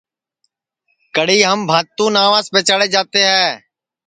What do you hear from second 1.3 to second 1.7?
ہم